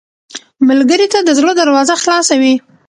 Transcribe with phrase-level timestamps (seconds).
[0.67, 2.55] ملګری ته د زړه دروازه خلاصه وي